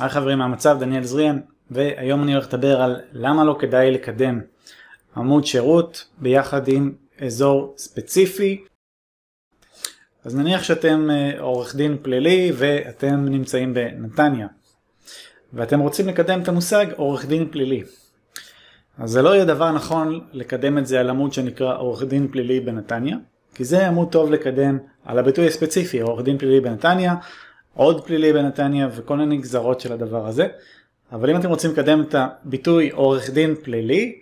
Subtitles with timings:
[0.00, 4.40] היי חברים מהמצב, דניאל זריאן, והיום אני הולך לדבר על למה לא כדאי לקדם
[5.16, 8.64] עמוד שירות ביחד עם אזור ספציפי.
[10.24, 14.46] אז נניח שאתם אה, עורך דין פלילי ואתם נמצאים בנתניה,
[15.52, 17.82] ואתם רוצים לקדם את המושג עורך דין פלילי.
[18.98, 22.60] אז זה לא יהיה דבר נכון לקדם את זה על עמוד שנקרא עורך דין פלילי
[22.60, 23.16] בנתניה,
[23.54, 27.14] כי זה עמוד טוב לקדם על הביטוי הספציפי, עורך דין פלילי בנתניה,
[27.78, 30.48] עוד פלילי בנתניה וכל מיני גזרות של הדבר הזה.
[31.12, 34.20] אבל אם אתם רוצים לקדם את הביטוי עורך דין פלילי,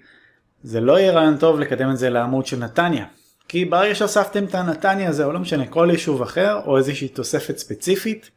[0.62, 3.04] זה לא יהיה רעיון טוב לקדם את זה לעמוד של נתניה.
[3.48, 7.58] כי ברגע שהוספתם את הנתניה הזה, או לא משנה, כל יישוב אחר, או איזושהי תוספת
[7.58, 8.30] ספציפית,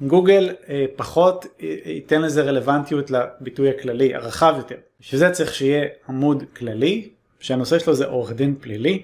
[0.00, 4.76] גוגל אה, פחות אה, ייתן לזה רלוונטיות לביטוי הכללי, הרחב יותר.
[5.00, 7.08] בשביל זה צריך שיהיה עמוד כללי,
[7.40, 9.02] שהנושא שלו זה עורך דין פלילי,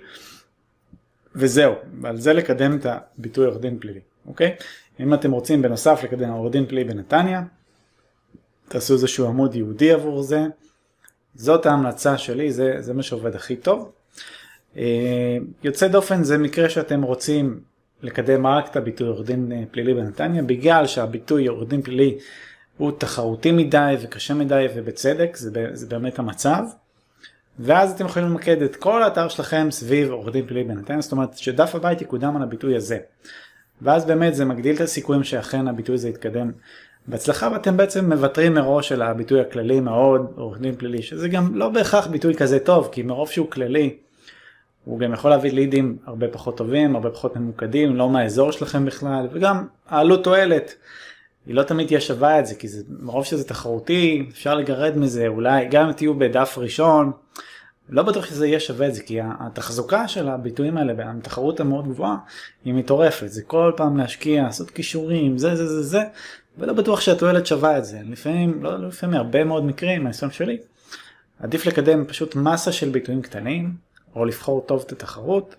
[1.34, 4.54] וזהו, ועל זה לקדם את הביטוי עורך דין פלילי, אוקיי?
[5.00, 7.42] אם אתם רוצים בנוסף לקדם עורך דין פלילי בנתניה,
[8.68, 10.46] תעשו איזשהו עמוד ייעודי עבור זה.
[11.34, 13.92] זאת ההמלצה שלי, זה, זה מה שעובד הכי טוב.
[14.76, 17.60] אה, יוצא דופן זה מקרה שאתם רוצים
[18.02, 22.18] לקדם רק את הביטוי עורך דין אה, פלילי בנתניה, בגלל שהביטוי עורך דין פלילי
[22.76, 26.64] הוא תחרותי מדי וקשה מדי ובצדק, זה, זה באמת המצב.
[27.58, 31.38] ואז אתם יכולים למקד את כל האתר שלכם סביב עורך דין פלילי בנתניה, זאת אומרת
[31.38, 32.98] שדף הבית יקודם על הביטוי הזה.
[33.82, 36.50] ואז באמת זה מגדיל את הסיכויים שאכן הביטוי הזה יתקדם.
[37.08, 41.68] בהצלחה ואתם בעצם מוותרים מראש על הביטוי הכללי מאוד עורך דין פלילי שזה גם לא
[41.68, 43.96] בהכרח ביטוי כזה טוב כי מרוב שהוא כללי
[44.84, 49.28] הוא גם יכול להביא לידים הרבה פחות טובים הרבה פחות ממוקדים לא מהאזור שלכם בכלל
[49.32, 50.74] וגם העלות תועלת
[51.46, 55.26] היא לא תמיד תהיה שווה את זה כי זה מרוב שזה תחרותי אפשר לגרד מזה
[55.26, 57.12] אולי גם אם תהיו בדף ראשון
[57.88, 62.16] לא בטוח שזה יהיה שווה את זה, כי התחזוקה של הביטויים האלה, התחרות המאוד גבוהה,
[62.64, 63.28] היא מטורפת.
[63.28, 66.02] זה כל פעם להשקיע, לעשות כישורים, זה זה זה זה,
[66.58, 68.00] ולא בטוח שהתועלת שווה את זה.
[68.04, 70.58] לפעמים, לא, לא לפעמים, הרבה מאוד מקרים, מהניסיון שלי,
[71.40, 73.74] עדיף לקדם פשוט מסה של ביטויים קטנים,
[74.16, 75.54] או לבחור טוב את התחרות,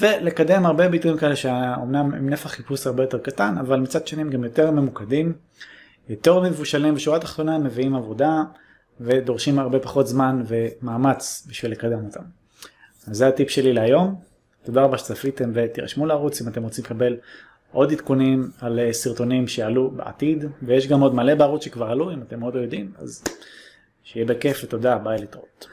[0.00, 4.30] ולקדם הרבה ביטויים כאלה שאומנם עם נפח חיפוש הרבה יותר קטן, אבל מצד שני הם
[4.30, 5.32] גם יותר ממוקדים,
[6.08, 8.42] יותר מבושלים, בשורה התחתונה הם מביאים עבודה.
[9.00, 12.22] ודורשים הרבה פחות זמן ומאמץ בשביל לקדם אותם.
[13.06, 14.14] אז זה הטיפ שלי להיום.
[14.64, 17.16] תודה רבה שצפיתם ותירשמו לערוץ אם אתם רוצים לקבל
[17.72, 22.22] עוד עדכונים על אה, סרטונים שיעלו בעתיד ויש גם עוד מלא בערוץ שכבר עלו אם
[22.22, 23.24] אתם עוד לא יודעים אז
[24.02, 25.66] שיהיה בכיף ותודה ביי להתראות.